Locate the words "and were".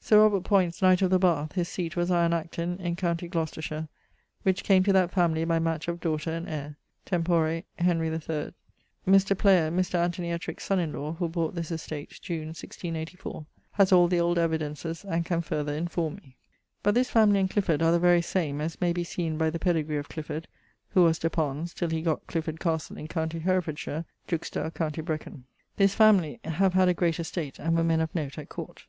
27.58-27.84